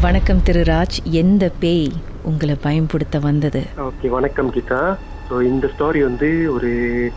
[0.00, 3.62] வணக்கம் திரு ராஜ் எந்த பேய் உங்களை பயன்படுத்த வந்தது?
[3.76, 4.96] ஓகே வணக்கம் கீதா.
[5.26, 6.70] ஸோ இந்த ஸ்டோரி வந்து ஒரு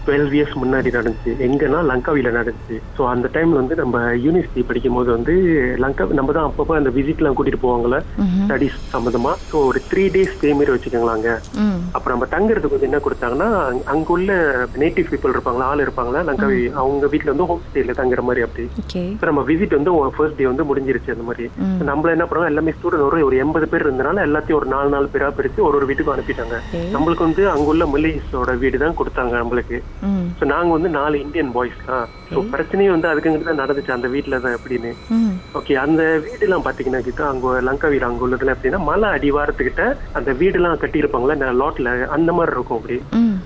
[0.03, 1.31] டுவெல் இயர்ஸ் முன்னாடி நடந்துச்சு.
[1.45, 2.75] எங்கன்னா லங்காவில நடந்துச்சு.
[2.97, 5.33] ஸோ அந்த டைம்ல வந்து நம்ம யூனிவர்சிட்டி படிக்கும் போது வந்து
[5.77, 7.99] லங்கா நம்ம தான் அப்பப்போ அந்த விசிட்லாம் கூட்டிட்டு போவாங்கல்ல?
[8.39, 11.29] ஸ்டடிஸ் சம்மந்தமா ஸோ ஒரு த்ரீ டேஸ் ஸ்டே மாரி வச்சுக்கோங்களாங்க.
[11.93, 14.31] அப்புறம் நம்ம தங்குறதுக்கு வந்து என்ன கொடுத்தாங்கன்னா அங்க- அங்க உள்ள
[14.77, 16.45] நேட்டிவ் பீப்புள் இருப்பாங்களா ஆள் இருப்பாங்களா லங்காவி
[16.77, 18.65] அவங்க வீட்ல வந்து ஹோம் ஸ்டேல தங்குற மாதிரி அப்படி.
[19.11, 19.85] இப்போ நம்ம விசிட் வந்து
[20.15, 21.47] ஃபர்ஸ்ட் டே வந்து முடிஞ்சிருச்சு அந்த மாதிரி.
[21.89, 25.29] நம்மள என்ன பண்ணுவோம் எல்லாமே ஸ்டூடெண்ட் ஒரு ஒரு எண்பது பேர் இருந்தனால எல்லாத்தையும் ஒரு நாலு நாலு பேரா
[25.37, 26.55] பிரிச்சு ஒரு ஒரு வீட்டுக்கு அனுப்பிட்டாங்க.
[26.95, 29.77] நம்மளுக்கு வந்து அங்குள்ள மலேசியோட வீடு தான் கொடுத்தாங்க நம்மளுக்கு.
[30.39, 32.05] ஸோ நாங்க வந்து நாலு இந்தியன் பாய்ஸ் தான்.
[32.31, 34.89] ஸோ பிரச்சனையும் வந்து அதுக்குங்கிட்ட தான் நடந்துச்சு அந்த வீட்ல தான் எப்படின்னு.
[35.17, 35.33] ம்.
[35.59, 39.83] ஓகே அந்த வீடுலாம் பாத்தீங்கன்னா கிட்ட அங்க லங்கா வீடு அங்க உள்ளதுல எப்படின்னா மலை அடிவாரத்துக்கிட்ட
[40.19, 42.97] அந்த வீடுலாம் கட்டியிருப்பாங்களா லாட்ல அந்த மாதிரி இருக்கும் அப்படி.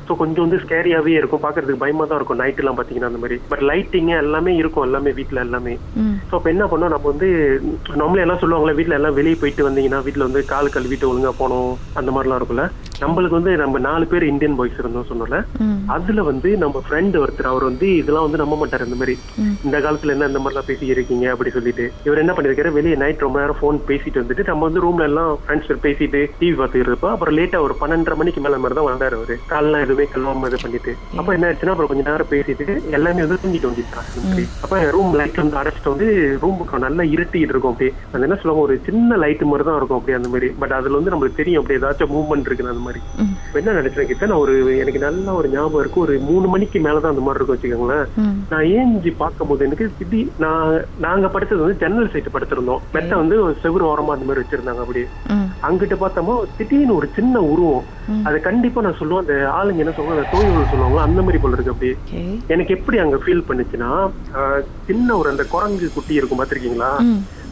[0.07, 1.43] ஸோ கொஞ்சம் வந்து ஸ்கேரியாவே இருக்கும்.
[1.45, 3.37] பாக்குறதுக்கு பயமா தான் இருக்கும் நைட் எல்லாம் பாத்தீங்கன்னா அந்த மாதிரி.
[3.51, 5.75] பட் லைட்டிங் எல்லாமே இருக்கும் எல்லாமே வீட்ல எல்லாமே.
[6.31, 6.91] ஸோ அப்போ என்ன பண்ணோம்?
[6.93, 7.29] நம்ம வந்து
[8.01, 12.09] நம்மளே எல்லாம் சொல்லுவாங்களே வீட்டில் எல்லாம் வெளியே போயிட்டு வந்தீங்கன்னா வீட்டில் வந்து கால் கழுவிட்டு ஒழுங்கா போனோம் அந்த
[12.15, 12.65] மாதிரிலாம் இருக்கும்ல.
[13.01, 15.37] நம்மளுக்கு வந்து நம்ம நாலு பேர் இந்தியன் பாய்ஸ் இருந்தோம் சொன்னோம்ல.
[15.95, 19.15] அதுல வந்து நம்ம ஃப்ரெண்ட் ஒருத்தர் அவர் வந்து இதெல்லாம் வந்து நம்ப மாட்டார் இந்த மாதிரி.
[19.65, 21.85] இந்த காலத்துல என்ன இந்த மாதிரிலாம் பேசி இருக்கீங்க அப்படி சொல்லிட்டு.
[22.07, 25.83] இவர் என்ன பண்ணிருக்காரு வெளியே நைட் ரொம்ப நேரம் ஃபோன் பேசிட்டு வந்துட்டு நம்ம வந்து ரூம்ல எல்லாம் ஃப்ரெண்ட்ஸ்
[25.87, 29.37] பேசிட்டு டிவி பார்த்துட்டு இருப்போம் அப்புறம் லேட்டா ஒரு பன்னெண்டரை மணிக்கு மேல மாதிரி தான் வந்தாரு அவரு.
[29.53, 30.93] கால்லாம் எதுவுமே கல்வாம இது பண்ணிட்டு.
[31.19, 32.67] அப்ப என்ன ஆச்சுன்னா அப்புறம் கொஞ்ச நேரம் பேசிட்டு
[32.99, 36.09] எல்லாமே வந்து தூங்கிட்டு வந்துட்டாங்க அப்ப ரூம் லைட் வந்து அடைச்சிட்டு வந்து
[36.43, 37.91] ரூம் நல்லா இருட்டிட்டு இருக்கும் அப்படியே.
[38.11, 38.65] அது என்ன சொல்லுவாங்க?
[38.67, 40.47] ஒரு சின்ன லைட் மாதிரி தான் இருக்கும் அப்படியே அந்த மாதிரி.
[40.61, 43.01] பட் அதுல வந்து நம்மளுக்கு தெரியும் அப்படி ஏதாச்சும் மூவ்மெண்ட் இருக்குன்னு அந்த மாதிரி.
[43.59, 45.99] என்ன நினைச்சேன் கிட்ட நான் ஒரு எனக்கு நல்ல ஒரு ஞாபகம் இருக்கு.
[45.99, 48.07] ஒரு மூணு மணிக்கு மேலதான் அந்த மாதிரி இருக்கும் வச்சுக்கோங்களேன்.
[48.51, 52.83] நான் ஏஞ்சி பார்க்கும்போது எனக்கு திடீர் நான் நாங்க படுத்தது வந்து ஜன்னல் சைட்டு படுத்திருந்தோம்.
[52.95, 55.03] மெத்த வந்து செவுரு ஓரமா அந்த மாதிரி வச்சிருந்தாங்க அப்படி
[55.35, 55.47] ம்.
[55.67, 57.87] அங்கிட்ட பார்த்தோமோ திடீர்னு ஒரு சின்ன உருவம்.
[58.23, 59.23] அது கண்டிப்பா நான் சொல்லுவேன்.
[59.23, 60.21] அந்த ஆளுங்க என்ன சொல்லுவாங்க?
[60.21, 61.01] அந்த தோய்வுகள் சொல்லுவாங்களோ?
[61.07, 62.21] அந்த மாதிரி போல இருக்கு அப்படி ஓகே.
[62.47, 63.91] எனக்கு எப்படி அங்க ஃபீல் பண்ணுச்சுன்னா
[64.87, 66.91] சின்ன ஒரு அந்த குரங்கு குட்டி இருக்கும் பாத்திருக்கீங்களா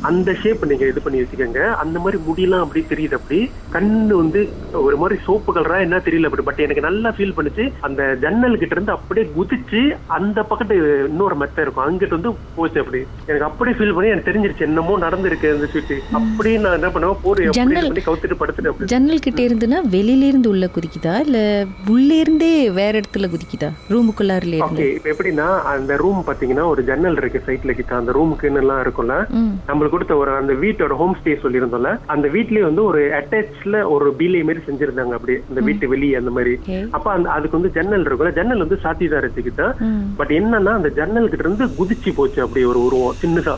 [0.01, 1.69] அந்த ஷேப் நீங்க இது பண்ணி வச்சுக்கோங்க.
[1.69, 3.51] அந்த மாதிரி முடியெல்லாம் அப்படி தெரியுது அப்படி.
[3.73, 6.43] கண்ணு வந்து ஒரு மாதிரி சோப்பு கலரா என்ன தெரியல அப்படி.
[6.43, 7.71] பட் எனக்கு நல்லா ஃபீல் பண்ணுச்சு.
[7.79, 11.85] அந்த ஜன்னல் கிட்ட இருந்து அப்படியே குதிச்சு அந்த பக்கத்து இன்னொரு மெத்த இருக்கும்.
[11.85, 13.05] அங்கிட்டு வந்து போச்சு அப்படி.
[13.25, 14.59] எனக்கு அப்படியே ஃபீல் பண்ணி எனக்கு தெரிஞ்சிருச்சு.
[14.59, 17.51] என்னமோ நடந்திருக்கு அந்த ஸ்வீட் அப்படியே நான் என்ன பண்ணுவேன்?
[17.51, 21.19] ஜன்னல் இது பண்ணி கவுத்துட்டு படுத்துட்டு ஜன்னல் கிட்ட இருந்துன்னா வெளியில இருந்து உள்ள குதிக்குதா?
[21.19, 23.71] இல்ல உள்ளே இருந்தே வேற இடத்துல குதிக்குதா?
[23.89, 24.93] ரூமுக்குள்ளாரில ஓகே.
[24.93, 27.95] இப்ப எப்படின்னா அந்த ரூம் பாத்தீங்கன்னா ஒரு ஜன்னல் இருக்கு சைட்ல கிட்ட.
[27.95, 29.29] அந்த ரூமுக்குன்னு எல்லாம் இருக்கும்ல.
[29.29, 29.59] ம்.
[29.89, 34.41] நம்மளுக்கு கொடுத்த ஒரு அந்த வீட்டோட ஹோம் ஸ்டே சொல்லியிருந்தோம்ல அந்த வீட்லயே வந்து ஒரு அட்டாச்ல ஒரு பீலை
[34.43, 36.53] மாதிரி செஞ்சிருந்தாங்க அப்படி அந்த வீட்டு வெளியே அந்த மாதிரி.
[36.95, 39.07] அப்ப அந்த அதுக்கு வந்து ஜன்னல் இருக்கும்ல ஜன்னல் வந்து சாத்தி
[39.55, 40.03] தான் ம்.
[40.19, 43.55] பட் என்னன்னா அந்த ஜன்னல் கிட்ட இருந்து குதிச்சு போச்சு அப்படி ஒரு உருவம் சின்னதா.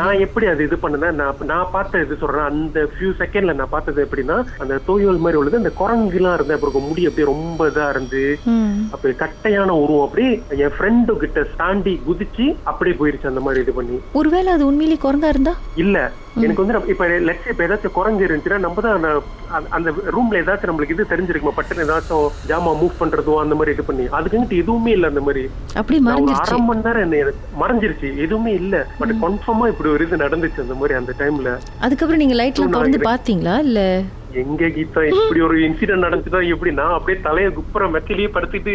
[0.00, 4.04] நான் எப்படி அது இது பண்ணேன் நான் நான் பார்த்த இது சொல்றேன் அந்த ஃபியூ செகண்ட்ல நான் பார்த்தது
[4.06, 8.22] எப்படின்னா அந்த தோயல் மாதிரி உள்ளது அந்த குரங்குலாம் இருந்தேன் அப்புறம் முடி அப்படியே ரொம்ப இதா இருந்து
[8.94, 13.96] அப்படி கட்டையான உருவம் அப்படியே என் ஃப்ரெண்டு கிட்ட தாண்டி குதிச்சு அப்படியே போயிருச்சு அந்த மாதிரி இது பண்ணி.
[14.20, 15.52] ஒருவேளை அது உண்மையிலேயே குரங்கா இருந்தா?
[15.76, 15.96] இல்ல.
[16.36, 19.06] எனக்கு வந்து இப்ப லெட்ஸ் இப்ப ஏதாச்சும் குறைஞ்சு இருந்துச்சுன்னா நம்ம தான்
[19.70, 21.52] அந்த- ரூம்ல ஏதாச்சும் நம்மளுக்கு இது தெரிஞ்சிருக்குமா?
[21.56, 24.04] பட்டுன்னு ஏதாச்சும் ஜாமா மூவ் பண்றதோ அந்த மாதிரி இது பண்ணி.
[24.10, 25.42] அதுக்குங்கிட்டு எதுவுமே இல்ல அந்த மாதிரி.
[25.74, 25.98] அப்படி
[26.40, 28.16] அரை மணி நேரம் என்ன மறைஞ்சிருச்சு.
[28.16, 28.74] எதுவுமே இல்ல.
[28.98, 33.56] பட் கன்ஃபார்மா இப்படி ஒரு இது நடந்துச்சு அந்த மாதிரி அந்த டைம்ல அதுக்கப்புறம் நீங்க லைட்லாம் திறந்து பாத்தீங்களா
[33.60, 33.80] இல்ல?
[34.32, 35.02] எங்க கீதா?
[35.08, 36.74] இப்படி ஒரு இன்சிடென்ட் நடந்துச்சுன்னா எப்படி?
[36.74, 38.74] நான் அப்படியே தலைய குப்புற மெத்திலேயே படுத்துட்டு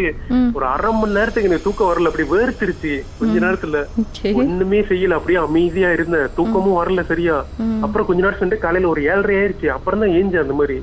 [0.54, 2.10] ஒரு அரை மணி நேரத்துக்கு எனக்கு தூக்கம் வரல.
[2.12, 3.02] அப்படி வேர்த்திருச்சு.
[3.20, 3.86] கொஞ்ச நேரத்துல
[4.34, 5.10] ஒண்ணுமே செய்யல.
[5.10, 6.28] அப்படியே அமைதியா இருந்தேன்.
[6.36, 7.46] தூக்கமும் வரல சரியா.
[7.82, 9.68] அப்புறம் கொஞ்ச நேரம் சென்று காலையில ஒரு ஏழரை ஆயிருச்சு.
[9.68, 10.82] அப்புறம் தான் ஏஞ்சு அந்த மாதிரி.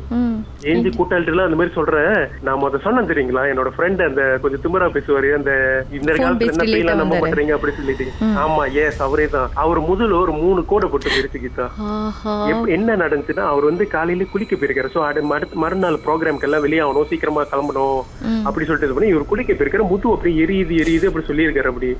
[0.61, 3.41] ஏஞ்சி கூட்டாளிட்டு அந்த மாதிரி சொல்றேன் நான் அதை சொன்னேன் தெரியுங்களா?
[3.41, 7.19] என்னோட ஃப்ரெண்ட் அந்த கொஞ்சம் திமிரா பேசுவாரு அந்த இந்த காலத்துல என்ன late நம்ப.
[7.19, 8.07] பண்றீங்க அப்படி சொல்லிட்டு.
[8.21, 9.51] ஆமா ஏஸ் அவரே தான்.
[9.55, 12.69] அவர் முதல்ல ஒரு மூணு கோடை போட்டு போயிருச்சு கீதா.
[12.69, 14.89] என்ன நடந்துச்சுன்னா அவர் வந்து காலையில குளிக்க போயிருக்காரு.
[14.95, 18.01] சோ மறு- மறுநாள் ப்ரோக்ராம்க்கு எல்லாம் வெளியே ஆகணும் சீக்கிரமா கிளம்பணும்.
[18.45, 19.89] அப்படி சொல்லிட்டு இது பண்ணி இவர் குளிக்க போயிருக்காரு.
[19.89, 21.97] முது அப்படி எரியுது எரியுது அப்படி சொல்லியிருக்காரு அப்படி.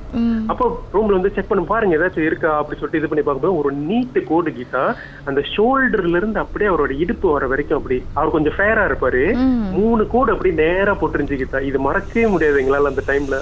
[0.47, 4.23] அப்போ ரூம்ல வந்து செக் பண்ணி பாருங்க ஏதாச்சும் இருக்கா அப்படி சொல்லிட்டு இது பண்ணி பார்க்கும்போது ஒரு நீட்டு
[4.23, 4.95] கோடு கீதா.
[5.23, 8.03] அந்த ஷோல்டர்ல இருந்து அப்படியே அவரோட இடுப்பு வர வரைக்கும் அப்படி.
[8.13, 9.21] அவர் கொஞ்சம் ஃபேரா இருப்பாரு.
[9.77, 13.37] மூணு கோடு அப்படியே நேரா போட்டுருந்துச்சு கீதா இது மறக்கவே முடியாது எங்களால அந்த டைம்ல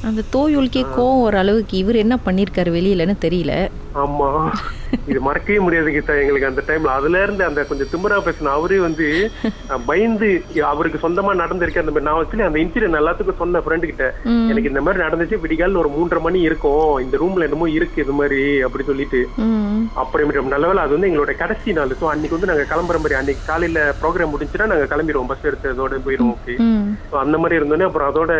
[0.00, 3.52] அந்த தோயுல்கே கோவம் ஒரு அளவுக்கு இவர் என்ன பண்ணிருக்காரு வெளியிலன்னு தெரியல.
[3.94, 4.28] ஆமா.
[5.08, 9.06] இது மறக்கவே முடியாது கீதா எங்களுக்கு அந்த டைம்ல அதுல இருந்து அந்த கொஞ்சம் திமிரா பேசின அவரே வந்து
[9.86, 10.28] பயந்து
[10.70, 14.06] அவருக்கு சொந்தமா நடந்திருக்கு அந்த மாதிரி நான் வச்சு அந்த இன்சிடென்ட் எல்லாத்துக்கும் சொன்ன ஃப்ரெண்டு கிட்ட.
[14.50, 16.70] எனக்கு இந்த மாதிரி நடந்துச்சு விடிகால ஒரு மூன்றரை மணி இருக்கும்.
[17.04, 19.20] இந்த ரூம்ல என்னமோ இருக்கு இது மாதிரி அப்படி சொல்லிட்டு.
[19.44, 19.82] ம்.
[20.02, 21.96] அப்புறமேட்டு நல்ல வேளை அது வந்து எங்களோட கடைசி நாள்.
[22.00, 26.00] ஸோ அன்னைக்கு வந்து நாங்க கிளம்புற மாதிரி அன்னைக்கு காலையில ப்ரோக்ராம் முடிஞ்சுன்னா நாங்க கிளம்பிடுவோம் பஸ் எடுத்து அதோட
[26.06, 26.56] போயிடுவோம் ஓகே
[27.22, 28.32] அந்த மாதிரி இருந்தோன்னே அப்புறம் அதோட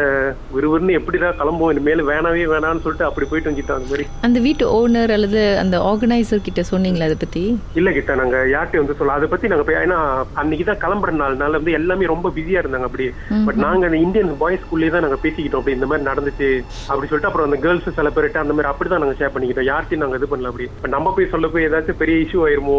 [0.55, 4.07] விறுவிறுன்னு எப்படிதான் கிளம்புவோம் இனிமேல் வேணாவே வேணாம்னு சொல்லிட்டு அப்படி போயிட்டு வந்துட்டோம் அந்த மாதிரி.
[4.23, 7.43] அந்த வீட்டு ஓனர் அல்லது அந்த ஆர்கனைசர் கிட்ட சொன்னீங்களா அதை பத்தி?
[7.81, 9.99] இல்ல கிட்ட நாங்க யார்கிட்டயும் வந்து சொல்ல அதை பத்தி நாங்க ஏன்னா
[10.41, 13.07] அன்னைக்கு தான் கிளம்புற நாள்னால வந்து எல்லாமே ரொம்ப பிஸியா இருந்தாங்க அப்படி
[13.47, 16.51] பட் நாங்க அந்த இந்தியன் பாய்ஸ் ஸ்கூல்லேயே தான் நாங்க பேசிக்கிட்டோம் அப்படி இந்த மாதிரி நடந்துச்சு
[16.91, 19.69] அப்படி சொல்லிட்டு அப்புறம் அந்த கேர்ள்ஸ் சில பேர்கிட்ட அந்த மாதிரி அப்படிதான் நாங்க ஷேர் பண்ணிக்கிட்டோம்.
[19.71, 22.79] யார்ட்டையும் நாங்க இது பண்ணல அப்படி பட் நம்ம போய் சொல்ல போய் ஏதாச்சும் பெரிய இஷ்யூ ஆயிருமோ?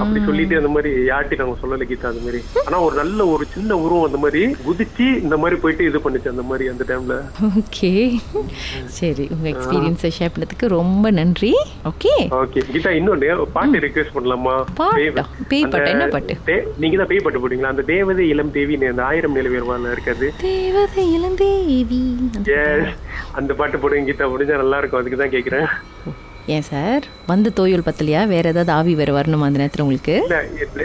[0.00, 2.40] அப்படி சொல்லிட்டு அந்த மாதிரி யார்ட்டையும் நாங்க சொல்லல கீதா அந்த மாதிரி.
[2.66, 6.44] ஆனா ஒரு நல்ல ஒரு சின்ன உருவம் அந்த மாதிரி குதிச்சு இந்த மாதிரி போயிட்டு இது பண்ணுச்சு அந்த
[6.50, 7.16] மாதிரி அந்த டைம்ல
[7.52, 7.92] ஓகே
[8.98, 11.52] சரி உங்க எக்ஸ்பீரியன்ஸை ஷேர் பண்ணதுக்கு ரொம்ப நன்றி.
[11.98, 14.64] ஓகே ஓகே கீதா இன்னொன்னு பாட்டு ரிக்வெஸ்ட் பண்ணலாமா?
[14.74, 15.26] பாட்டா?
[15.48, 16.36] பேய் பாட்டு, என்ன பாட்டு?
[16.46, 17.62] தே- நீங்க தான் பேய் பாட்டு போடுவீங்களா?
[17.62, 20.32] அந்த தேவதை இளம் தேவின்னு அந்த ஆயிரம் நிலவேர்வால இருக்காது.
[20.40, 22.94] தேவதை இளந்தேவி எஸ்
[23.32, 24.26] அந்த பாட்டு போடுங்க கீதா.
[24.26, 25.00] முடிஞ்சா நல்லா இருக்கும்.
[25.00, 25.66] அதுக்கு தான் கேக்குறேன்.
[26.48, 27.04] ஏன் சார்?
[27.26, 28.26] வந்து தோயுள் பத்தலையா?
[28.26, 30.14] வேற ஏதாவது ஆவி வேற வரணுமா அந்த நேரத்துல உங்களுக்கு?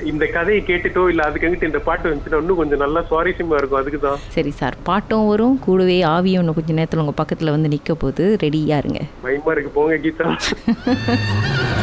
[0.05, 4.19] இந்த- கதையை கேட்டுட்டோ இல்ல அதுக்கு இந்த பாட்டு வந்துச்சுன்னா இன்னும் கொஞ்சம் நல்லா சுவாரஸ்யமா இருக்கும் அதுக்கு தான்
[4.27, 8.37] சரி சார் பாட்டும் வரும் கூடவே ஆவியும் இன்னும் கொஞ்ச நேரத்துல உங்க பக்கத்துல வந்து நிக்க போகுது.
[8.43, 8.99] ரெடியா இருங்க.
[9.21, 10.27] பயமா இருக்கு போங்க கீதா.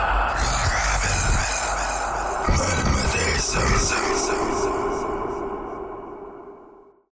[3.53, 4.00] Awesome.